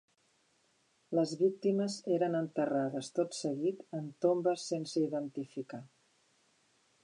Les 1.17 1.33
víctimes 1.41 1.97
eren 2.15 2.39
enterrades 2.41 3.11
tot 3.19 3.39
seguit 3.43 3.87
en 4.01 4.11
tombes 4.27 4.67
sense 4.73 5.07
identificar. 5.07 5.85